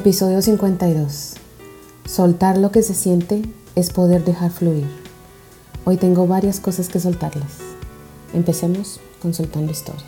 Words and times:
Episodio 0.00 0.40
52. 0.40 1.34
Soltar 2.06 2.56
lo 2.56 2.72
que 2.72 2.82
se 2.82 2.94
siente 2.94 3.42
es 3.74 3.90
poder 3.90 4.24
dejar 4.24 4.50
fluir. 4.50 4.86
Hoy 5.84 5.98
tengo 5.98 6.26
varias 6.26 6.58
cosas 6.58 6.88
que 6.88 6.98
soltarles. 6.98 7.58
Empecemos 8.32 8.98
con 9.20 9.34
soltando 9.34 9.70
historias. 9.72 10.06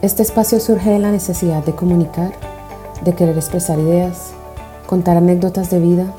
Este 0.00 0.22
espacio 0.22 0.58
surge 0.58 0.88
de 0.88 1.00
la 1.00 1.10
necesidad 1.10 1.62
de 1.62 1.74
comunicar 1.74 2.45
de 3.06 3.14
querer 3.14 3.36
expresar 3.36 3.78
ideas, 3.78 4.32
contar 4.86 5.16
anécdotas 5.16 5.70
de 5.70 5.78
vida, 5.78 6.12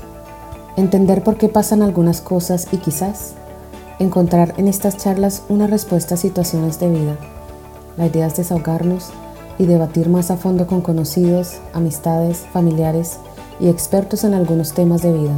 entender 0.77 1.21
por 1.21 1.37
qué 1.37 1.49
pasan 1.49 1.81
algunas 1.83 2.21
cosas 2.21 2.67
y 2.71 2.77
quizás 2.77 3.33
encontrar 3.99 4.53
en 4.57 4.69
estas 4.69 4.95
charlas 4.95 5.43
una 5.49 5.67
respuesta 5.67 6.15
a 6.15 6.17
situaciones 6.17 6.79
de 6.79 6.89
vida. 6.89 7.17
La 7.97 8.07
idea 8.07 8.27
es 8.27 8.37
desahogarnos 8.37 9.09
y 9.59 9.65
debatir 9.65 10.07
más 10.07 10.31
a 10.31 10.37
fondo 10.37 10.65
con 10.65 10.81
conocidos, 10.81 11.57
amistades, 11.73 12.45
familiares 12.53 13.17
y 13.59 13.67
expertos 13.67 14.23
en 14.23 14.33
algunos 14.33 14.73
temas 14.73 15.01
de 15.01 15.11
vida. 15.11 15.35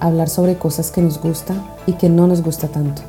Hablar 0.00 0.30
sobre 0.30 0.56
cosas 0.56 0.90
que 0.90 1.02
nos 1.02 1.20
gusta 1.20 1.54
y 1.86 1.94
que 1.94 2.08
no 2.08 2.26
nos 2.26 2.42
gusta 2.42 2.68
tanto. 2.68 3.02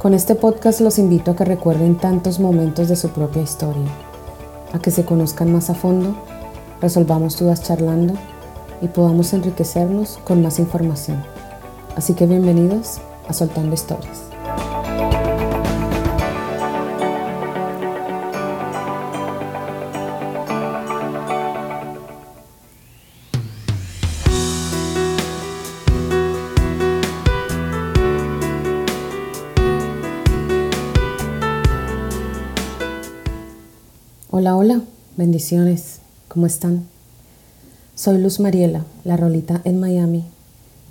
Con 0.00 0.14
este 0.14 0.34
podcast 0.34 0.80
los 0.80 0.98
invito 0.98 1.32
a 1.32 1.36
que 1.36 1.44
recuerden 1.44 1.96
tantos 1.96 2.40
momentos 2.40 2.88
de 2.88 2.96
su 2.96 3.10
propia 3.10 3.42
historia, 3.42 3.88
a 4.72 4.78
que 4.78 4.90
se 4.90 5.04
conozcan 5.04 5.52
más 5.52 5.68
a 5.68 5.74
fondo 5.74 6.14
resolvamos 6.80 7.38
dudas 7.38 7.62
charlando 7.62 8.14
y 8.80 8.88
podamos 8.88 9.32
enriquecernos 9.32 10.18
con 10.24 10.42
más 10.42 10.58
información. 10.58 11.22
Así 11.96 12.14
que 12.14 12.26
bienvenidos 12.26 13.00
a 13.28 13.32
Soltando 13.32 13.74
Historias. 13.74 14.24
Hola, 34.36 34.56
hola, 34.56 34.80
bendiciones. 35.16 35.93
¿Cómo 36.34 36.46
están? 36.46 36.82
Soy 37.94 38.18
Luz 38.18 38.40
Mariela, 38.40 38.84
la 39.04 39.16
rolita 39.16 39.60
en 39.62 39.78
Miami, 39.78 40.24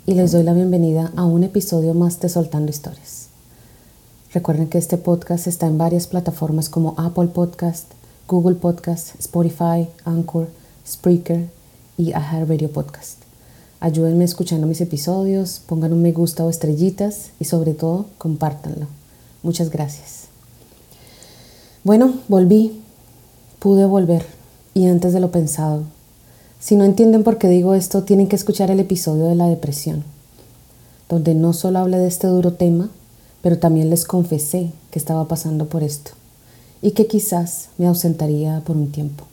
y 0.06 0.14
les 0.14 0.32
doy 0.32 0.42
la 0.42 0.54
bienvenida 0.54 1.12
a 1.16 1.26
un 1.26 1.44
episodio 1.44 1.92
más 1.92 2.18
de 2.20 2.30
Soltando 2.30 2.70
Historias. 2.70 3.26
Recuerden 4.32 4.70
que 4.70 4.78
este 4.78 4.96
podcast 4.96 5.46
está 5.46 5.66
en 5.66 5.76
varias 5.76 6.06
plataformas 6.06 6.70
como 6.70 6.94
Apple 6.96 7.26
Podcast, 7.26 7.92
Google 8.26 8.54
Podcast, 8.54 9.20
Spotify, 9.20 9.86
Anchor, 10.06 10.48
Spreaker 10.88 11.50
y 11.98 12.12
Radio 12.12 12.70
Podcast. 12.70 13.18
Ayúdenme 13.80 14.24
escuchando 14.24 14.66
mis 14.66 14.80
episodios, 14.80 15.60
pongan 15.66 15.92
un 15.92 16.00
me 16.00 16.12
gusta 16.12 16.42
o 16.42 16.48
estrellitas 16.48 17.32
y 17.38 17.44
sobre 17.44 17.74
todo 17.74 18.06
compártanlo. 18.16 18.86
Muchas 19.42 19.68
gracias. 19.68 20.28
Bueno, 21.82 22.14
volví, 22.28 22.80
pude 23.58 23.84
volver 23.84 24.33
y 24.74 24.86
antes 24.86 25.12
de 25.12 25.20
lo 25.20 25.30
pensado. 25.30 25.82
Si 26.58 26.76
no 26.76 26.84
entienden 26.84 27.22
por 27.22 27.38
qué 27.38 27.48
digo 27.48 27.74
esto, 27.74 28.02
tienen 28.02 28.26
que 28.26 28.36
escuchar 28.36 28.70
el 28.70 28.80
episodio 28.80 29.26
de 29.26 29.36
la 29.36 29.48
depresión, 29.48 30.02
donde 31.08 31.34
no 31.34 31.52
solo 31.52 31.78
hablé 31.78 31.98
de 31.98 32.08
este 32.08 32.26
duro 32.26 32.54
tema, 32.54 32.90
pero 33.40 33.58
también 33.58 33.88
les 33.88 34.04
confesé 34.04 34.70
que 34.90 34.98
estaba 34.98 35.28
pasando 35.28 35.66
por 35.66 35.82
esto 35.82 36.12
y 36.82 36.90
que 36.92 37.06
quizás 37.06 37.68
me 37.78 37.86
ausentaría 37.86 38.62
por 38.66 38.76
un 38.76 38.90
tiempo. 38.90 39.24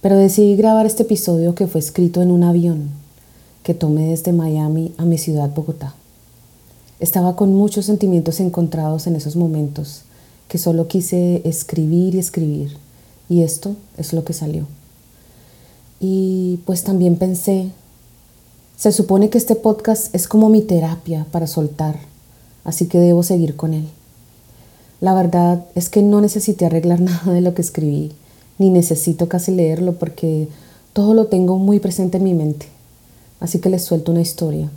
Pero 0.00 0.16
decidí 0.16 0.54
grabar 0.56 0.86
este 0.86 1.02
episodio 1.02 1.54
que 1.54 1.66
fue 1.66 1.80
escrito 1.80 2.22
en 2.22 2.30
un 2.30 2.44
avión 2.44 2.90
que 3.62 3.74
tomé 3.74 4.08
desde 4.08 4.32
Miami 4.32 4.92
a 4.98 5.04
mi 5.06 5.16
ciudad 5.16 5.50
Bogotá. 5.54 5.94
Estaba 7.00 7.34
con 7.36 7.54
muchos 7.54 7.86
sentimientos 7.86 8.38
encontrados 8.38 9.06
en 9.06 9.16
esos 9.16 9.34
momentos 9.34 10.02
que 10.46 10.58
solo 10.58 10.86
quise 10.86 11.40
escribir 11.48 12.14
y 12.14 12.18
escribir 12.18 12.83
y 13.28 13.42
esto 13.42 13.76
es 13.96 14.12
lo 14.12 14.24
que 14.24 14.32
salió. 14.32 14.66
Y 16.00 16.60
pues 16.66 16.84
también 16.84 17.16
pensé, 17.16 17.70
se 18.76 18.92
supone 18.92 19.30
que 19.30 19.38
este 19.38 19.54
podcast 19.54 20.14
es 20.14 20.28
como 20.28 20.48
mi 20.48 20.60
terapia 20.60 21.26
para 21.30 21.46
soltar, 21.46 21.98
así 22.64 22.86
que 22.86 22.98
debo 22.98 23.22
seguir 23.22 23.56
con 23.56 23.72
él. 23.74 23.88
La 25.00 25.14
verdad 25.14 25.64
es 25.74 25.88
que 25.88 26.02
no 26.02 26.20
necesité 26.20 26.66
arreglar 26.66 27.00
nada 27.02 27.32
de 27.32 27.40
lo 27.40 27.54
que 27.54 27.62
escribí, 27.62 28.12
ni 28.58 28.70
necesito 28.70 29.28
casi 29.28 29.52
leerlo 29.52 29.94
porque 29.94 30.48
todo 30.92 31.14
lo 31.14 31.26
tengo 31.26 31.58
muy 31.58 31.78
presente 31.80 32.18
en 32.18 32.24
mi 32.24 32.34
mente. 32.34 32.66
Así 33.40 33.58
que 33.58 33.68
les 33.68 33.84
suelto 33.84 34.12
una 34.12 34.20
historia. 34.20 34.70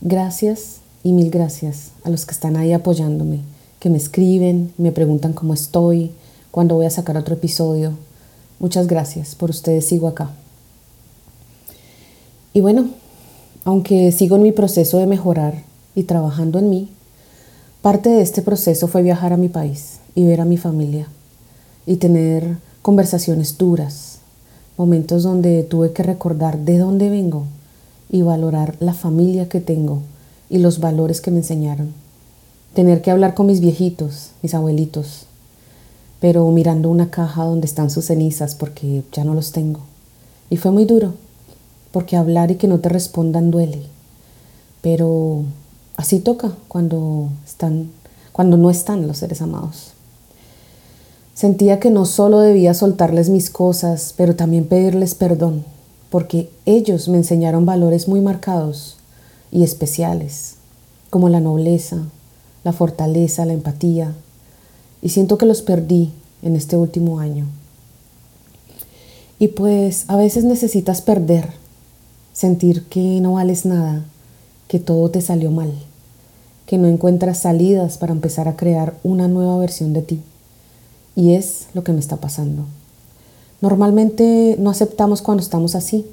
Gracias 0.00 0.78
y 1.04 1.12
mil 1.12 1.30
gracias 1.30 1.90
a 2.04 2.10
los 2.10 2.26
que 2.26 2.32
están 2.32 2.56
ahí 2.56 2.72
apoyándome, 2.72 3.40
que 3.78 3.90
me 3.90 3.98
escriben, 3.98 4.72
me 4.78 4.92
preguntan 4.92 5.32
cómo 5.32 5.54
estoy, 5.54 6.12
cuando 6.58 6.74
voy 6.74 6.86
a 6.86 6.90
sacar 6.90 7.16
otro 7.16 7.36
episodio. 7.36 7.92
Muchas 8.58 8.88
gracias, 8.88 9.36
por 9.36 9.48
ustedes 9.48 9.86
sigo 9.86 10.08
acá. 10.08 10.30
Y 12.52 12.60
bueno, 12.62 12.88
aunque 13.64 14.10
sigo 14.10 14.34
en 14.34 14.42
mi 14.42 14.50
proceso 14.50 14.98
de 14.98 15.06
mejorar 15.06 15.62
y 15.94 16.02
trabajando 16.02 16.58
en 16.58 16.68
mí, 16.68 16.88
parte 17.80 18.08
de 18.08 18.22
este 18.22 18.42
proceso 18.42 18.88
fue 18.88 19.02
viajar 19.02 19.32
a 19.32 19.36
mi 19.36 19.48
país 19.48 20.00
y 20.16 20.24
ver 20.24 20.40
a 20.40 20.44
mi 20.44 20.56
familia 20.56 21.06
y 21.86 21.98
tener 21.98 22.56
conversaciones 22.82 23.56
duras, 23.56 24.18
momentos 24.76 25.22
donde 25.22 25.62
tuve 25.62 25.92
que 25.92 26.02
recordar 26.02 26.58
de 26.58 26.78
dónde 26.78 27.08
vengo 27.08 27.44
y 28.10 28.22
valorar 28.22 28.74
la 28.80 28.94
familia 28.94 29.48
que 29.48 29.60
tengo 29.60 30.02
y 30.50 30.58
los 30.58 30.80
valores 30.80 31.20
que 31.20 31.30
me 31.30 31.38
enseñaron. 31.38 31.92
Tener 32.74 33.00
que 33.00 33.12
hablar 33.12 33.34
con 33.34 33.46
mis 33.46 33.60
viejitos, 33.60 34.30
mis 34.42 34.54
abuelitos, 34.54 35.28
pero 36.20 36.48
mirando 36.50 36.90
una 36.90 37.10
caja 37.10 37.44
donde 37.44 37.66
están 37.66 37.90
sus 37.90 38.06
cenizas 38.06 38.54
porque 38.54 39.04
ya 39.12 39.24
no 39.24 39.34
los 39.34 39.52
tengo. 39.52 39.80
Y 40.50 40.56
fue 40.56 40.70
muy 40.70 40.84
duro, 40.84 41.14
porque 41.92 42.16
hablar 42.16 42.50
y 42.50 42.56
que 42.56 42.68
no 42.68 42.80
te 42.80 42.88
respondan 42.88 43.50
duele. 43.50 43.82
Pero 44.82 45.42
así 45.96 46.20
toca 46.20 46.52
cuando 46.68 47.28
están 47.46 47.90
cuando 48.38 48.56
no 48.56 48.70
están 48.70 49.08
los 49.08 49.18
seres 49.18 49.42
amados. 49.42 49.88
Sentía 51.34 51.80
que 51.80 51.90
no 51.90 52.04
solo 52.04 52.38
debía 52.38 52.72
soltarles 52.72 53.30
mis 53.30 53.50
cosas, 53.50 54.14
pero 54.16 54.36
también 54.36 54.66
pedirles 54.66 55.16
perdón, 55.16 55.64
porque 56.08 56.48
ellos 56.64 57.08
me 57.08 57.16
enseñaron 57.16 57.66
valores 57.66 58.06
muy 58.06 58.20
marcados 58.20 58.96
y 59.50 59.64
especiales, 59.64 60.54
como 61.10 61.28
la 61.28 61.40
nobleza, 61.40 61.96
la 62.62 62.72
fortaleza, 62.72 63.44
la 63.44 63.54
empatía, 63.54 64.14
y 65.02 65.10
siento 65.10 65.38
que 65.38 65.46
los 65.46 65.62
perdí 65.62 66.10
en 66.42 66.56
este 66.56 66.76
último 66.76 67.20
año. 67.20 67.46
Y 69.38 69.48
pues 69.48 70.04
a 70.08 70.16
veces 70.16 70.44
necesitas 70.44 71.00
perder, 71.00 71.50
sentir 72.32 72.84
que 72.84 73.20
no 73.20 73.34
vales 73.34 73.64
nada, 73.64 74.04
que 74.66 74.78
todo 74.78 75.10
te 75.10 75.20
salió 75.20 75.50
mal, 75.50 75.72
que 76.66 76.78
no 76.78 76.88
encuentras 76.88 77.38
salidas 77.38 77.98
para 77.98 78.12
empezar 78.12 78.48
a 78.48 78.56
crear 78.56 78.98
una 79.02 79.28
nueva 79.28 79.56
versión 79.58 79.92
de 79.92 80.02
ti. 80.02 80.20
Y 81.14 81.34
es 81.34 81.66
lo 81.74 81.84
que 81.84 81.92
me 81.92 82.00
está 82.00 82.16
pasando. 82.16 82.64
Normalmente 83.60 84.56
no 84.58 84.70
aceptamos 84.70 85.22
cuando 85.22 85.42
estamos 85.42 85.74
así, 85.74 86.06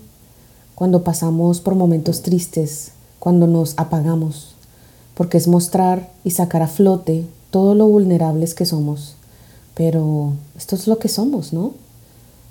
cuando 0.73 1.03
pasamos 1.03 1.61
por 1.61 1.75
momentos 1.75 2.21
tristes, 2.21 2.91
cuando 3.19 3.47
nos 3.47 3.73
apagamos, 3.77 4.55
porque 5.13 5.37
es 5.37 5.47
mostrar 5.47 6.11
y 6.23 6.31
sacar 6.31 6.61
a 6.61 6.67
flote 6.67 7.25
todo 7.55 7.73
lo 7.73 7.87
vulnerables 7.87 8.53
que 8.53 8.65
somos. 8.65 9.15
Pero 9.75 10.33
esto 10.57 10.75
es 10.75 10.87
lo 10.87 10.99
que 10.99 11.07
somos, 11.07 11.53
¿no? 11.53 11.71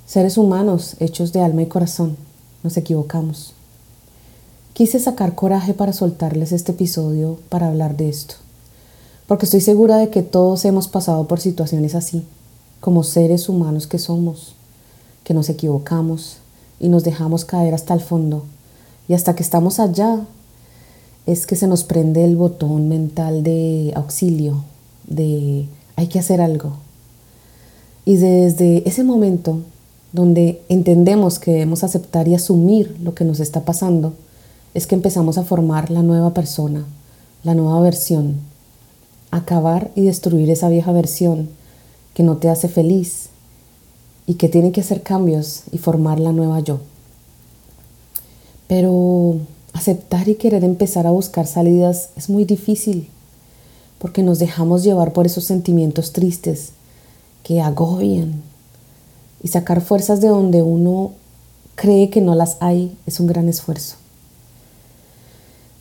Seres 0.07 0.39
humanos 0.39 0.97
hechos 0.99 1.31
de 1.35 1.43
alma 1.43 1.61
y 1.61 1.67
corazón. 1.67 2.17
Nos 2.63 2.79
equivocamos. 2.79 3.53
Quise 4.73 4.99
sacar 4.99 5.35
coraje 5.35 5.75
para 5.75 5.93
soltarles 5.93 6.53
este 6.53 6.73
episodio 6.73 7.39
para 7.51 7.69
hablar 7.69 7.99
de 7.99 8.09
esto. 8.09 8.37
Porque 9.27 9.45
estoy 9.45 9.61
segura 9.61 9.99
de 9.99 10.09
que 10.09 10.23
todos 10.23 10.65
hemos 10.65 10.89
pasado 10.89 11.29
por 11.29 11.39
situaciones 11.39 11.95
así, 11.95 12.25
como 12.81 13.03
seres 13.03 13.51
humanos 13.51 13.87
que 13.87 13.99
somos, 13.99 14.55
que 15.23 15.35
nos 15.35 15.51
equivocamos 15.51 16.39
y 16.81 16.89
nos 16.89 17.05
dejamos 17.05 17.45
caer 17.45 17.75
hasta 17.75 17.93
el 17.93 18.01
fondo. 18.01 18.45
Y 19.07 19.13
hasta 19.13 19.37
que 19.37 19.43
estamos 19.43 19.81
allá 19.81 20.21
es 21.27 21.47
que 21.47 21.57
se 21.57 21.67
nos 21.67 21.85
prende 21.85 22.25
el 22.25 22.37
botón 22.37 22.89
mental 22.89 23.43
de 23.43 23.93
auxilio, 23.95 24.65
de 25.07 25.67
hay 25.97 26.07
que 26.09 26.19
hacer 26.19 26.41
algo. 26.41 26.75
Y 28.05 28.17
desde 28.17 28.87
ese 28.89 29.05
momento 29.05 29.61
donde 30.13 30.63
entendemos 30.69 31.39
que 31.39 31.53
debemos 31.53 31.83
aceptar 31.83 32.29
y 32.29 32.35
asumir 32.35 32.97
lo 33.03 33.15
que 33.15 33.25
nos 33.25 33.41
está 33.41 33.65
pasando, 33.65 34.15
es 34.73 34.87
que 34.87 34.95
empezamos 34.95 35.39
a 35.39 35.45
formar 35.45 35.91
la 35.91 36.03
nueva 36.03 36.35
persona, 36.35 36.85
la 37.43 37.55
nueva 37.55 37.81
versión, 37.81 38.37
acabar 39.31 39.91
y 39.97 40.03
destruir 40.03 40.51
esa 40.51 40.69
vieja 40.69 40.93
versión 40.93 41.49
que 42.15 42.23
no 42.23 42.37
te 42.37 42.49
hace 42.49 42.69
feliz 42.69 43.29
y 44.27 44.35
que 44.35 44.49
tiene 44.49 44.73
que 44.73 44.81
hacer 44.81 45.03
cambios 45.03 45.63
y 45.73 45.79
formar 45.79 46.21
la 46.21 46.33
nueva 46.33 46.61
yo. 46.61 46.79
Pero 48.69 49.39
aceptar 49.73 50.29
y 50.29 50.37
querer 50.37 50.63
empezar 50.65 51.07
a 51.07 51.11
buscar 51.11 51.47
salidas 51.47 52.11
es 52.17 52.31
muy 52.31 52.45
difícil 52.45 53.09
porque 54.05 54.23
nos 54.23 54.39
dejamos 54.39 54.85
llevar 54.85 55.15
por 55.15 55.25
esos 55.25 55.45
sentimientos 55.45 56.13
tristes 56.13 56.73
que 57.43 57.63
agobian. 57.63 58.43
Y 59.43 59.49
sacar 59.49 59.81
fuerzas 59.81 60.21
de 60.21 60.29
donde 60.29 60.61
uno 60.61 61.13
cree 61.75 62.11
que 62.11 62.21
no 62.21 62.35
las 62.35 62.59
hay 62.61 62.95
es 63.07 63.19
un 63.19 63.29
gran 63.29 63.49
esfuerzo. 63.49 63.97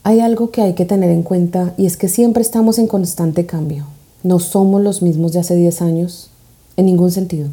Hay 0.04 0.22
algo 0.22 0.52
que 0.52 0.62
hay 0.62 0.74
que 0.74 0.86
tener 0.86 1.12
en 1.12 1.24
cuenta 1.24 1.74
y 1.78 1.86
es 1.86 1.98
que 1.98 2.08
siempre 2.08 2.42
estamos 2.42 2.80
en 2.80 2.88
constante 2.88 3.46
cambio. 3.46 3.88
No 4.24 4.40
somos 4.40 4.82
los 4.82 5.02
mismos 5.02 5.34
de 5.34 5.40
hace 5.42 5.58
10 5.58 5.82
años, 5.82 6.30
en 6.78 6.86
ningún 6.86 7.12
sentido, 7.12 7.50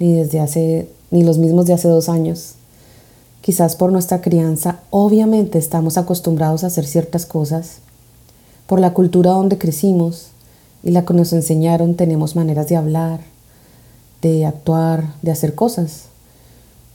ni 0.00 0.14
desde 0.14 0.40
hace 0.40 0.88
ni 1.12 1.22
los 1.22 1.38
mismos 1.38 1.66
de 1.66 1.74
hace 1.74 1.86
dos 1.86 2.08
años. 2.08 2.54
Quizás 3.40 3.76
por 3.76 3.92
nuestra 3.92 4.20
crianza, 4.20 4.80
obviamente 4.90 5.60
estamos 5.60 5.96
acostumbrados 5.96 6.64
a 6.64 6.66
hacer 6.66 6.86
ciertas 6.86 7.24
cosas. 7.24 7.76
Por 8.66 8.80
la 8.80 8.94
cultura 8.94 9.32
donde 9.32 9.58
crecimos 9.58 10.28
y 10.82 10.90
la 10.90 11.04
que 11.04 11.14
nos 11.14 11.32
enseñaron, 11.32 11.94
tenemos 11.94 12.36
maneras 12.36 12.68
de 12.68 12.76
hablar, 12.76 13.20
de 14.22 14.46
actuar, 14.46 15.14
de 15.22 15.30
hacer 15.30 15.54
cosas. 15.54 16.04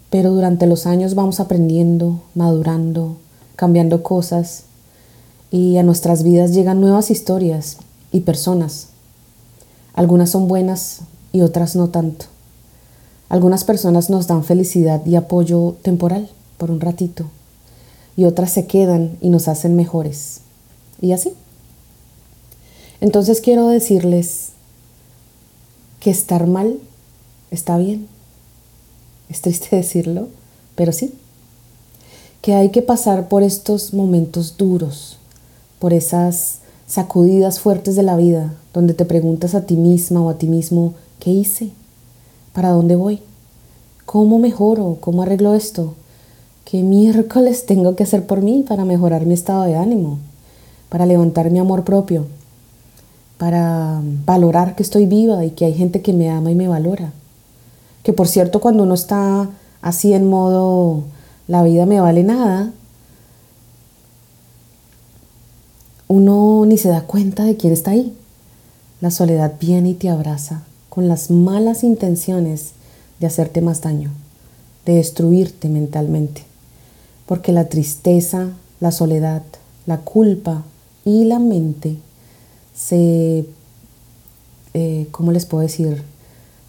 Pero 0.09 0.31
durante 0.31 0.67
los 0.67 0.85
años 0.85 1.15
vamos 1.15 1.39
aprendiendo, 1.39 2.21
madurando, 2.33 3.17
cambiando 3.55 4.03
cosas 4.03 4.63
y 5.51 5.77
a 5.77 5.83
nuestras 5.83 6.23
vidas 6.23 6.53
llegan 6.53 6.81
nuevas 6.81 7.11
historias 7.11 7.77
y 8.11 8.21
personas. 8.21 8.87
Algunas 9.93 10.29
son 10.29 10.47
buenas 10.47 10.99
y 11.33 11.41
otras 11.41 11.75
no 11.75 11.89
tanto. 11.89 12.25
Algunas 13.29 13.63
personas 13.63 14.09
nos 14.09 14.27
dan 14.27 14.43
felicidad 14.43 15.05
y 15.05 15.15
apoyo 15.15 15.75
temporal 15.81 16.29
por 16.57 16.71
un 16.71 16.79
ratito 16.79 17.25
y 18.17 18.25
otras 18.25 18.51
se 18.51 18.65
quedan 18.65 19.17
y 19.21 19.29
nos 19.29 19.47
hacen 19.47 19.75
mejores. 19.75 20.41
Y 20.99 21.11
así. 21.13 21.33
Entonces 22.99 23.41
quiero 23.41 23.67
decirles 23.67 24.49
que 25.99 26.09
estar 26.09 26.47
mal 26.47 26.79
está 27.51 27.77
bien. 27.77 28.07
Es 29.29 29.41
triste 29.41 29.75
decirlo, 29.75 30.27
pero 30.75 30.91
sí. 30.91 31.13
Que 32.41 32.53
hay 32.53 32.69
que 32.69 32.81
pasar 32.81 33.27
por 33.27 33.43
estos 33.43 33.93
momentos 33.93 34.57
duros, 34.57 35.17
por 35.79 35.93
esas 35.93 36.59
sacudidas 36.87 37.59
fuertes 37.59 37.95
de 37.95 38.03
la 38.03 38.15
vida, 38.15 38.53
donde 38.73 38.93
te 38.93 39.05
preguntas 39.05 39.53
a 39.53 39.65
ti 39.65 39.75
misma 39.75 40.21
o 40.21 40.29
a 40.29 40.37
ti 40.37 40.47
mismo, 40.47 40.93
¿qué 41.19 41.31
hice? 41.31 41.71
¿Para 42.53 42.69
dónde 42.69 42.95
voy? 42.95 43.19
¿Cómo 44.05 44.39
mejoro? 44.39 44.97
¿Cómo 45.01 45.23
arreglo 45.23 45.53
esto? 45.53 45.95
¿Qué 46.63 46.81
miércoles 46.83 47.65
tengo 47.67 47.95
que 47.95 48.03
hacer 48.03 48.25
por 48.25 48.41
mí 48.41 48.63
para 48.67 48.85
mejorar 48.85 49.25
mi 49.25 49.33
estado 49.33 49.63
de 49.63 49.75
ánimo? 49.75 50.19
Para 50.89 51.05
levantar 51.05 51.51
mi 51.51 51.59
amor 51.59 51.83
propio? 51.83 52.25
Para 53.37 54.01
valorar 54.25 54.75
que 54.75 54.83
estoy 54.83 55.05
viva 55.05 55.45
y 55.45 55.51
que 55.51 55.65
hay 55.65 55.73
gente 55.73 56.01
que 56.01 56.13
me 56.13 56.29
ama 56.29 56.51
y 56.51 56.55
me 56.55 56.67
valora. 56.67 57.11
Que 58.03 58.13
por 58.13 58.27
cierto, 58.27 58.59
cuando 58.59 58.83
uno 58.83 58.93
está 58.93 59.49
así 59.81 60.13
en 60.13 60.29
modo 60.29 61.03
la 61.47 61.63
vida 61.63 61.85
me 61.85 61.99
vale 62.01 62.23
nada, 62.23 62.71
uno 66.07 66.65
ni 66.65 66.77
se 66.77 66.89
da 66.89 67.01
cuenta 67.01 67.43
de 67.43 67.57
quién 67.57 67.73
está 67.73 67.91
ahí. 67.91 68.13
La 69.01 69.11
soledad 69.11 69.53
viene 69.59 69.89
y 69.89 69.93
te 69.93 70.09
abraza 70.09 70.63
con 70.89 71.07
las 71.07 71.29
malas 71.29 71.83
intenciones 71.83 72.71
de 73.19 73.27
hacerte 73.27 73.61
más 73.61 73.81
daño, 73.81 74.09
de 74.85 74.95
destruirte 74.95 75.69
mentalmente. 75.69 76.43
Porque 77.25 77.51
la 77.51 77.69
tristeza, 77.69 78.47
la 78.79 78.91
soledad, 78.91 79.43
la 79.85 79.99
culpa 79.99 80.63
y 81.05 81.25
la 81.25 81.39
mente 81.39 81.97
se, 82.77 83.45
eh, 84.73 85.07
¿cómo 85.11 85.31
les 85.31 85.45
puedo 85.45 85.63
decir? 85.63 86.03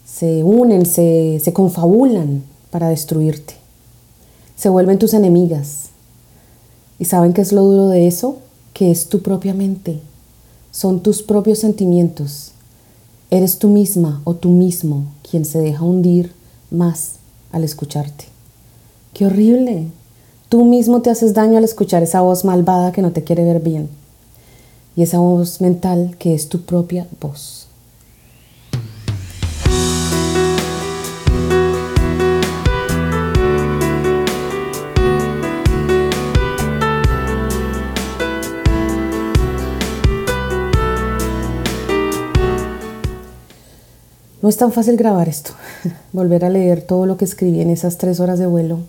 Se 0.05 0.43
unen, 0.43 0.85
se, 0.85 1.39
se 1.41 1.53
confabulan 1.53 2.43
para 2.71 2.89
destruirte. 2.89 3.53
Se 4.55 4.67
vuelven 4.67 4.99
tus 4.99 5.13
enemigas. 5.13 5.89
¿Y 6.97 7.05
saben 7.05 7.31
qué 7.33 7.41
es 7.41 7.53
lo 7.53 7.61
duro 7.61 7.87
de 7.87 8.07
eso? 8.07 8.39
que 8.79 8.91
es 8.91 9.09
tu 9.09 9.21
propia 9.21 9.53
mente, 9.53 9.99
son 10.71 11.01
tus 11.01 11.21
propios 11.21 11.59
sentimientos. 11.59 12.51
Eres 13.29 13.59
tú 13.59 13.67
misma 13.67 14.21
o 14.23 14.35
tú 14.35 14.47
mismo 14.47 15.03
quien 15.29 15.43
se 15.43 15.59
deja 15.59 15.83
hundir 15.83 16.31
más 16.71 17.15
al 17.51 17.65
escucharte. 17.65 18.23
¡Qué 19.13 19.25
horrible! 19.25 19.87
Tú 20.47 20.63
mismo 20.63 21.01
te 21.01 21.09
haces 21.09 21.33
daño 21.33 21.57
al 21.57 21.65
escuchar 21.65 22.03
esa 22.03 22.21
voz 22.21 22.45
malvada 22.45 22.93
que 22.93 23.01
no 23.01 23.11
te 23.11 23.25
quiere 23.25 23.43
ver 23.43 23.59
bien. 23.59 23.89
Y 24.95 25.03
esa 25.03 25.19
voz 25.19 25.61
mental 25.61 26.15
que 26.19 26.33
es 26.33 26.49
tu 26.49 26.61
propia 26.61 27.07
voz. 27.21 27.67
No 44.41 44.47
es 44.47 44.57
tan 44.57 44.71
fácil 44.71 44.95
grabar 44.95 45.27
esto, 45.27 45.51
volver 46.13 46.45
a 46.45 46.49
leer 46.49 46.81
todo 46.81 47.05
lo 47.05 47.17
que 47.17 47.25
escribí 47.25 47.61
en 47.61 47.69
esas 47.69 47.97
tres 47.97 48.19
horas 48.19 48.39
de 48.39 48.47
vuelo 48.47 48.79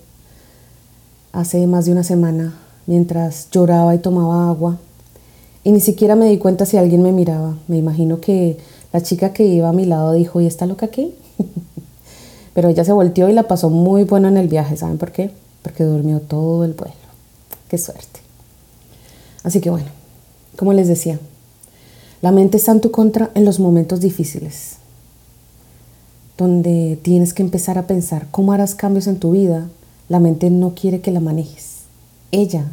hace 1.33 1.67
más 1.67 1.85
de 1.85 1.93
una 1.93 2.05
semana, 2.05 2.55
mientras 2.87 3.49
lloraba 3.51 3.95
y 3.95 3.99
tomaba 3.99 4.49
agua, 4.49 4.79
y 5.65 5.73
ni 5.73 5.81
siquiera 5.81 6.17
me 6.17 6.29
di 6.29 6.39
cuenta 6.39 6.67
si 6.67 6.77
alguien 6.77 7.03
me 7.03 7.13
miraba. 7.13 7.57
Me 7.69 7.77
imagino 7.77 8.21
que 8.21 8.59
la 8.93 9.03
chica 9.03 9.33
que 9.33 9.45
iba 9.45 9.69
a 9.69 9.73
mi 9.73 9.85
lado 9.85 10.13
dijo, 10.13 10.41
¿y 10.41 10.47
está 10.47 10.67
loca 10.67 10.87
aquí? 10.87 11.15
Pero 12.55 12.69
ella 12.69 12.85
se 12.85 12.93
volteó 12.93 13.29
y 13.29 13.33
la 13.33 13.45
pasó 13.45 13.71
muy 13.71 14.05
buena 14.05 14.29
en 14.29 14.37
el 14.37 14.49
viaje, 14.49 14.77
¿saben 14.77 14.99
por 14.99 15.13
qué? 15.13 15.31
Porque 15.63 15.85
durmió 15.85 16.21
todo 16.21 16.65
el 16.65 16.73
vuelo. 16.73 16.95
Qué 17.69 17.79
suerte. 17.79 18.21
Así 19.43 19.61
que 19.61 19.71
bueno, 19.71 19.89
como 20.57 20.73
les 20.73 20.89
decía, 20.89 21.19
la 22.23 22.33
mente 22.33 22.57
está 22.57 22.73
en 22.73 22.81
tu 22.81 22.91
contra 22.91 23.31
en 23.35 23.45
los 23.45 23.61
momentos 23.61 24.01
difíciles 24.01 24.81
donde 26.41 26.99
tienes 27.03 27.35
que 27.35 27.43
empezar 27.43 27.77
a 27.77 27.87
pensar 27.87 28.27
cómo 28.31 28.55
harás 28.55 28.75
cambios 28.75 29.07
en 29.07 29.19
tu 29.19 29.33
vida, 29.33 29.69
la 30.09 30.21
mente 30.21 30.49
no 30.49 30.75
quiere 30.75 31.03
que 31.03 31.11
la 31.11 31.21
manejes. 31.21 31.81
Ella 32.33 32.65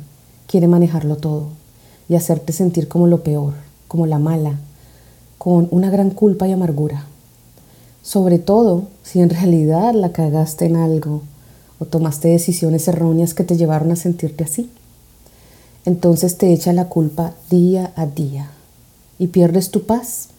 quiere 0.48 0.70
manejarlo 0.70 1.18
todo 1.18 1.50
y 2.10 2.16
hacerte 2.16 2.54
sentir 2.54 2.88
como 2.88 3.08
lo 3.08 3.24
peor, 3.24 3.54
como 3.88 4.06
la 4.06 4.20
mala, 4.20 4.60
con 5.38 5.68
una 5.72 5.90
gran 5.90 6.10
culpa 6.10 6.48
y 6.48 6.52
amargura. 6.52 7.06
Sobre 8.02 8.40
todo 8.40 8.84
si 9.04 9.22
en 9.22 9.30
realidad 9.30 9.94
la 9.94 10.12
cagaste 10.12 10.66
en 10.66 10.78
algo 10.78 11.22
o 11.80 11.86
tomaste 11.86 12.30
decisiones 12.30 12.88
erróneas 12.88 13.34
que 13.34 13.44
te 13.44 13.58
llevaron 13.58 13.92
a 13.92 13.96
sentirte 13.96 14.44
así. 14.44 14.70
Entonces 15.86 16.38
te 16.38 16.54
echa 16.54 16.74
la 16.74 16.86
culpa 16.86 17.34
día 17.50 17.92
a 17.96 18.06
día 18.06 18.50
y 19.20 19.28
pierdes 19.28 19.72
tu 19.72 19.84
paz 19.84 20.30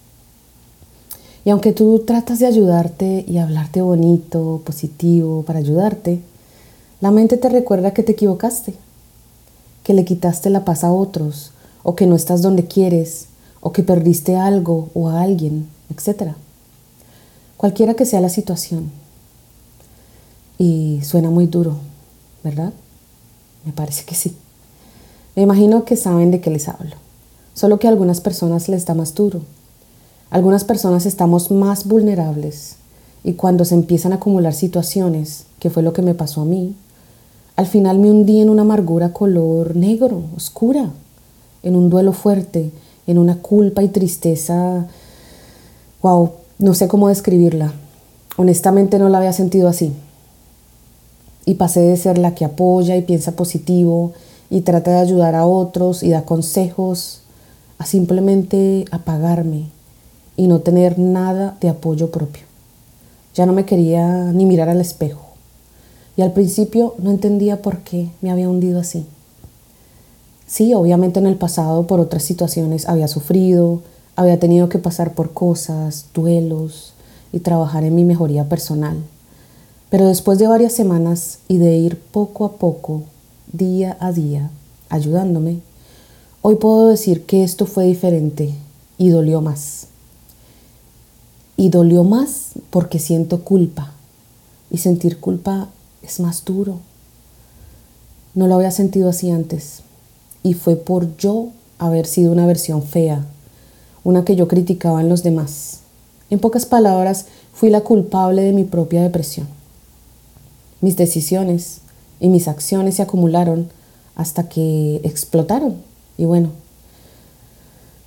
y 1.48 1.50
aunque 1.50 1.72
tú 1.72 2.00
tratas 2.00 2.40
de 2.40 2.46
ayudarte 2.46 3.25
y 3.26 3.38
hablarte 3.38 3.80
bonito, 3.80 4.60
positivo, 4.66 5.44
para 5.44 5.60
ayudarte, 5.60 6.20
la 7.00 7.10
mente 7.10 7.38
te 7.38 7.48
recuerda 7.48 7.94
que 7.94 8.02
te 8.02 8.12
equivocaste, 8.12 8.75
que 9.82 9.94
le 9.94 10.04
quitaste 10.04 10.50
la 10.50 10.66
paz 10.66 10.84
a 10.84 10.92
otros, 10.92 11.52
o 11.82 11.94
que 11.94 12.06
no 12.06 12.16
estás 12.16 12.42
donde 12.42 12.66
quieres, 12.66 13.26
o 13.61 13.73
que 13.73 13.82
perdiste 13.82 14.37
algo 14.37 14.88
o 14.94 15.08
a 15.08 15.23
alguien, 15.23 15.68
etc. 15.90 16.32
Cualquiera 17.56 17.94
que 17.94 18.06
sea 18.06 18.20
la 18.20 18.28
situación. 18.28 18.90
Y 20.58 21.00
suena 21.02 21.30
muy 21.30 21.47
duro, 21.47 21.76
¿verdad? 22.42 22.73
Me 23.64 23.73
parece 23.73 24.04
que 24.04 24.14
sí. 24.14 24.37
Me 25.37 25.42
imagino 25.42 25.85
que 25.85 25.97
saben 25.97 26.30
de 26.30 26.40
qué 26.40 26.50
les 26.50 26.68
hablo, 26.68 26.97
solo 27.54 27.78
que 27.78 27.87
a 27.87 27.90
algunas 27.90 28.20
personas 28.20 28.68
les 28.68 28.87
da 28.87 28.94
más 28.94 29.14
duro 29.14 29.42
algunas 30.30 30.64
personas 30.64 31.06
estamos 31.06 31.50
más 31.50 31.87
vulnerables 31.87 32.76
y 33.25 33.32
cuando 33.32 33.64
se 33.64 33.75
empiezan 33.75 34.12
a 34.12 34.16
acumular 34.16 34.52
situaciones, 34.52 35.47
que 35.58 35.70
fue 35.70 35.82
lo 35.82 35.94
que 35.94 36.02
me 36.02 36.14
pasó 36.14 36.42
a 36.42 36.44
mí, 36.44 36.75
al 37.56 37.66
final 37.66 37.99
me 37.99 38.11
hundí 38.11 38.40
en 38.40 38.50
una 38.50 38.62
amargura 38.62 39.12
color 39.12 39.75
negro, 39.75 40.23
oscura, 40.37 40.90
en 41.62 41.77
un 41.77 41.91
duelo 41.91 42.12
fuerte, 42.12 42.71
en 43.07 43.19
una 43.19 43.38
culpa 43.38 43.83
y 43.83 43.88
tristeza. 43.88 44.87
Wow, 46.03 46.31
no 46.59 46.75
sé 46.75 46.88
cómo 46.88 47.09
describirla. 47.09 47.73
Honestamente 48.37 48.99
no 48.99 49.09
la 49.09 49.19
había 49.19 49.33
sentido 49.33 49.69
así. 49.69 49.93
Y 51.45 51.55
pasé 51.55 51.81
de 51.81 51.97
ser 51.97 52.19
la 52.19 52.35
que 52.35 52.45
apoya 52.45 52.97
y 52.97 53.03
piensa 53.03 53.33
positivo 53.33 54.12
y 54.50 54.61
trata 54.62 54.93
de 54.93 54.99
ayudar 54.99 55.35
a 55.35 55.47
otros 55.47 56.03
y 56.03 56.11
da 56.11 56.23
consejos 56.23 57.21
a 57.79 57.87
simplemente 57.87 58.85
apagarme 58.91 59.67
y 60.37 60.47
no 60.47 60.61
tener 60.61 60.99
nada 60.99 61.57
de 61.61 61.69
apoyo 61.69 62.11
propio. 62.11 62.43
Ya 63.35 63.47
no 63.47 63.53
me 63.53 63.65
quería 63.65 64.33
ni 64.33 64.47
mirar 64.47 64.69
al 64.69 64.81
espejo. 64.81 65.27
Y 66.17 66.23
al 66.23 66.33
principio 66.33 66.95
no 66.99 67.11
entendía 67.11 67.62
por 67.62 67.79
qué 67.79 68.09
me 68.21 68.31
había 68.31 68.49
hundido 68.49 68.81
así. 68.81 69.07
Sí, 70.49 70.73
obviamente 70.73 71.21
en 71.21 71.26
el 71.26 71.37
pasado 71.37 71.87
por 71.87 72.00
otras 72.00 72.23
situaciones 72.23 72.88
había 72.88 73.07
sufrido, 73.07 73.83
había 74.17 74.40
tenido 74.40 74.71
que 74.71 74.78
pasar 74.78 75.12
por 75.12 75.35
cosas, 75.35 76.07
duelos 76.14 76.95
y 77.33 77.40
trabajar 77.40 77.85
en 77.85 77.95
mi 77.95 78.07
mejoría 78.07 78.49
personal. 78.49 78.97
Pero 79.90 80.09
después 80.09 80.38
de 80.38 80.47
varias 80.47 80.73
semanas 80.73 81.40
y 81.49 81.59
de 81.59 81.76
ir 81.76 81.99
poco 81.99 82.47
a 82.47 82.52
poco, 82.52 83.02
día 83.52 83.99
a 84.00 84.11
día, 84.11 84.50
ayudándome, 84.88 85.61
hoy 86.40 86.55
puedo 86.55 86.88
decir 86.88 87.26
que 87.26 87.45
esto 87.45 87.67
fue 87.67 87.85
diferente 87.85 88.55
y 88.97 89.11
dolió 89.11 89.43
más. 89.43 89.88
Y 91.59 91.69
dolió 91.69 92.05
más 92.05 92.52
porque 92.71 92.99
siento 92.99 93.45
culpa. 93.45 93.93
Y 94.71 94.78
sentir 94.78 95.21
culpa 95.21 95.69
es 96.02 96.21
más 96.21 96.43
duro. 96.47 96.78
No 98.35 98.47
lo 98.47 98.55
había 98.55 98.71
sentido 98.71 99.11
así 99.11 99.31
antes. 99.31 99.83
Y 100.42 100.54
fue 100.54 100.76
por 100.76 101.16
yo 101.16 101.49
haber 101.78 102.07
sido 102.07 102.33
una 102.33 102.47
versión 102.47 102.83
fea, 102.83 103.25
una 104.04 104.25
que 104.25 104.37
yo 104.37 104.49
criticaba 104.49 105.00
en 105.00 105.09
los 105.09 105.23
demás. 105.23 105.80
En 106.30 106.38
pocas 106.38 106.66
palabras, 106.66 107.26
fui 107.52 107.71
la 107.71 107.80
culpable 107.80 108.42
de 108.42 108.52
mi 108.52 108.64
propia 108.64 109.02
depresión. 109.02 109.49
Mis 110.80 110.97
decisiones 110.97 111.80
y 112.21 112.28
mis 112.28 112.49
acciones 112.49 112.97
se 112.97 113.02
acumularon 113.02 113.68
hasta 114.14 114.49
que 114.49 115.00
explotaron. 115.04 115.76
Y 116.16 116.25
bueno, 116.25 116.50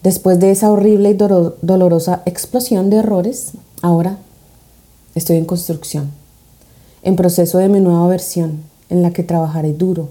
después 0.03 0.39
de 0.39 0.51
esa 0.51 0.71
horrible 0.71 1.11
y 1.11 1.13
dolorosa 1.13 2.21
explosión 2.25 2.89
de 2.89 2.97
errores, 2.97 3.51
ahora 3.81 4.17
estoy 5.15 5.37
en 5.37 5.45
construcción, 5.45 6.11
en 7.03 7.15
proceso 7.15 7.57
de 7.57 7.69
mi 7.69 7.79
nueva 7.79 8.07
versión, 8.07 8.61
en 8.89 9.01
la 9.01 9.11
que 9.11 9.23
trabajaré 9.23 9.73
duro, 9.73 10.09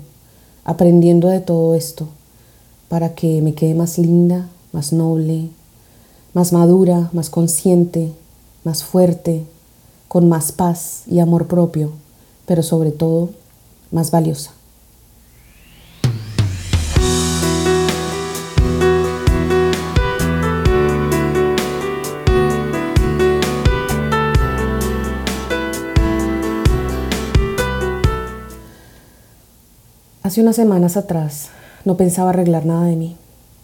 aprendiendo 0.64 1.28
de 1.28 1.40
todo 1.40 1.74
esto, 1.74 2.08
para 2.88 3.14
que 3.14 3.40
me 3.42 3.54
quede 3.54 3.74
más 3.74 3.98
linda, 3.98 4.48
más 4.72 4.92
noble, 4.92 5.48
más 6.34 6.52
madura, 6.52 7.10
más 7.12 7.30
consciente, 7.30 8.12
más 8.64 8.84
fuerte, 8.84 9.44
con 10.08 10.28
más 10.28 10.52
paz 10.52 11.02
y 11.06 11.20
amor 11.20 11.46
propio 11.46 11.92
pero 12.50 12.64
sobre 12.64 12.90
todo 12.90 13.30
más 13.92 14.10
valiosa. 14.10 14.50
Hace 30.30 30.42
unas 30.42 30.54
semanas 30.54 30.96
atrás 30.96 31.48
no 31.84 31.96
pensaba 31.96 32.30
arreglar 32.30 32.64
nada 32.64 32.84
de 32.84 32.94
mí, 32.94 33.16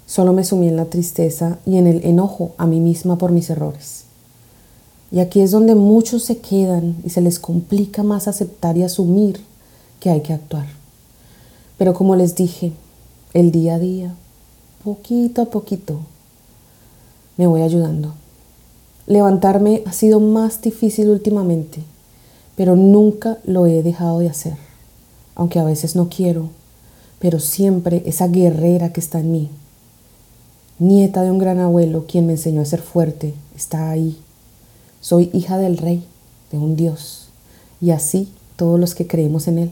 solo 0.05 0.33
me 0.33 0.43
sumí 0.43 0.67
en 0.67 0.75
la 0.75 0.87
tristeza 0.87 1.61
y 1.65 1.77
en 1.77 1.87
el 1.87 2.05
enojo 2.05 2.57
a 2.59 2.67
mí 2.67 2.81
misma 2.81 3.19
por 3.19 3.31
mis 3.31 3.51
errores. 3.51 4.07
Y 5.13 5.21
aquí 5.21 5.43
es 5.43 5.53
donde 5.53 5.77
muchos 5.77 6.25
se 6.25 6.39
quedan 6.39 6.97
y 7.05 7.11
se 7.11 7.21
les 7.21 7.39
complica 7.39 8.03
más 8.03 8.27
aceptar 8.27 8.77
y 8.77 8.83
asumir 8.83 9.45
que 10.01 10.11
hay 10.11 10.23
que 10.23 10.33
actuar. 10.33 10.67
Pero 11.79 11.95
como 11.95 12.17
les 12.17 12.35
dije, 12.35 12.73
el 13.33 13.53
día 13.53 13.77
a 13.77 13.79
día, 13.79 14.17
poquito 14.83 15.43
a 15.43 15.45
poquito, 15.45 16.01
me 17.37 17.47
voy 17.47 17.63
ayudando. 17.63 18.13
Levantarme 19.07 19.85
ha 19.87 19.93
sido 19.93 20.19
más 20.19 20.61
difícil 20.63 21.11
últimamente, 21.11 21.85
pero 22.57 22.75
nunca 22.75 23.39
lo 23.45 23.67
he 23.67 23.85
dejado 23.85 24.19
de 24.19 24.31
hacer, 24.31 24.66
aunque 25.37 25.61
a 25.61 25.65
veces 25.65 25.95
no 25.95 26.09
quiero, 26.09 26.51
pero 27.21 27.39
siempre 27.39 28.03
esa 28.07 28.27
guerrera 28.27 28.93
que 28.93 29.01
está 29.01 29.21
en 29.21 29.31
mí, 29.31 29.51
nieta 30.81 31.23
de 31.23 31.31
un 31.31 31.39
gran 31.39 31.61
abuelo 31.61 32.07
quien 32.09 32.27
me 32.27 32.33
enseñó 32.33 32.63
a 32.63 32.67
ser 32.67 32.83
fuerte, 32.83 33.35
está 33.55 33.91
ahí 33.91 34.19
soy 35.07 35.31
hija 35.33 35.57
del 35.57 35.77
rey, 35.77 36.05
de 36.51 36.59
un 36.59 36.75
Dios, 36.75 37.29
y 37.81 37.93
así 37.93 38.29
todos 38.57 38.81
los 38.81 38.97
que 38.97 39.07
creemos 39.07 39.47
en 39.47 39.59
Él. 39.59 39.71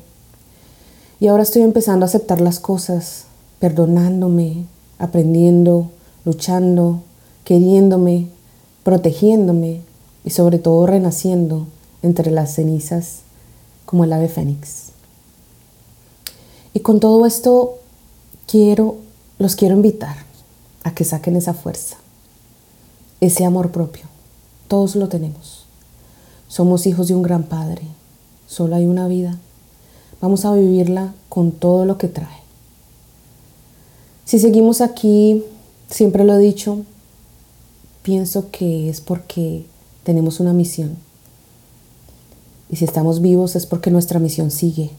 Y 1.19 1.27
ahora 1.27 1.43
estoy 1.43 1.63
empezando 1.63 2.05
a 2.05 2.07
aceptar 2.07 2.41
las 2.41 2.61
cosas, 2.61 3.25
perdonándome, 3.59 4.67
aprendiendo, 4.97 5.91
luchando, 6.25 7.03
queriéndome, 7.43 8.29
protegiéndome 8.85 9.81
y 10.25 10.31
sobre 10.31 10.61
todo 10.61 10.87
renaciendo 10.87 11.67
entre 12.03 12.31
las 12.31 12.55
cenizas 12.55 13.23
como 13.87 14.05
el 14.05 14.13
ave 14.13 14.29
fénix. 14.29 14.84
Y 16.75 16.81
con 16.81 17.01
todo 17.01 17.25
esto 17.25 17.79
quiero, 18.47 18.97
los 19.39 19.57
quiero 19.57 19.75
invitar 19.75 20.17
a 20.83 20.95
que 20.95 21.05
saquen 21.05 21.37
esa 21.37 21.55
fuerza, 21.55 21.97
ese 23.21 23.47
amor 23.47 23.71
propio 23.71 24.15
todos 24.69 24.97
lo 24.97 25.09
tenemos. 25.09 25.67
Somos 26.49 26.87
hijos 26.87 27.09
de 27.09 27.15
un 27.15 27.23
gran 27.23 27.45
Padre. 27.45 27.83
Solo 28.49 28.77
hay 28.77 28.87
una 28.87 29.09
vida. 29.09 29.39
Vamos 30.21 30.45
a 30.45 30.53
vivirla 30.53 31.15
con 31.29 31.53
todo 31.53 31.85
lo 31.85 31.99
que 31.99 32.09
trae. 32.09 32.43
Si 34.25 34.39
seguimos 34.39 34.81
aquí, 34.81 35.45
siempre 35.89 36.25
lo 36.25 36.35
he 36.35 36.39
dicho, 36.39 36.79
pienso 38.03 38.51
que 38.51 38.89
es 38.89 39.01
porque 39.01 39.67
tenemos 40.03 40.41
una 40.41 40.53
misión. 40.53 40.97
Y 42.71 42.77
si 42.77 42.85
estamos 42.85 43.21
vivos 43.21 43.55
es 43.55 43.67
porque 43.67 43.91
nuestra 43.91 44.19
misión 44.19 44.51
sigue. 44.51 44.91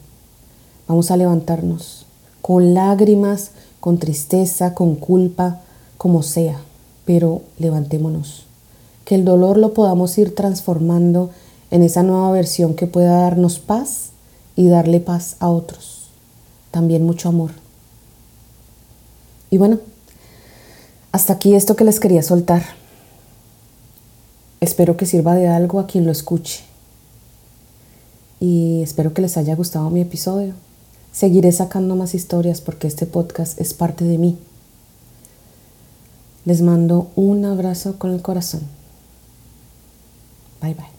Vamos 0.88 1.12
a 1.12 1.18
levantarnos 1.18 2.06
con 2.42 2.74
lágrimas, 2.74 3.52
con 3.80 3.98
tristeza, 3.98 4.74
con 4.74 4.96
culpa, 4.96 5.62
como 5.98 6.22
sea, 6.22 6.60
pero 7.06 7.42
levantémonos 7.58 8.46
que 9.06 9.16
el 9.16 9.24
dolor 9.24 9.58
lo 9.58 9.74
podamos 9.74 10.18
ir 10.18 10.36
transformando 10.36 11.30
en 11.72 11.84
esa 11.84 12.04
nueva 12.04 12.32
versión 12.32 12.74
que 12.74 12.88
pueda 12.88 13.22
darnos 13.22 13.60
paz 13.60 14.10
y 14.56 14.68
darle 14.68 15.00
paz 15.00 15.38
a 15.40 15.50
otros. 15.50 16.10
También 16.72 17.06
mucho 17.06 17.30
amor. 17.30 17.52
Y 19.52 19.58
bueno, 19.58 19.80
hasta 21.12 21.34
aquí 21.34 21.54
esto 21.54 21.76
que 21.76 21.86
les 21.86 22.00
quería 22.00 22.24
soltar. 22.24 22.64
Espero 24.60 24.98
que 24.98 25.06
sirva 25.06 25.36
de 25.36 25.48
algo 25.48 25.80
a 25.80 25.88
quien 25.88 26.06
lo 26.06 26.12
escuche. 26.12 26.64
Y 28.40 28.82
espero 28.82 29.14
que 29.14 29.22
les 29.22 29.38
haya 29.38 29.56
gustado 29.56 29.90
mi 29.92 30.02
episodio. 30.02 30.54
Seguiré 31.16 31.54
sacando 31.54 31.96
más 31.96 32.14
historias 32.14 32.60
porque 32.60 32.88
este 32.88 33.06
podcast 33.06 33.58
es 33.62 33.74
parte 33.74 34.04
de 34.04 34.18
mí. 34.18 34.38
Les 36.44 36.62
mando 36.62 37.10
un 37.16 37.46
abrazo 37.46 37.98
con 37.98 38.12
el 38.12 38.22
corazón. 38.22 38.64
Bye 40.62 40.74
bye. 40.74 40.95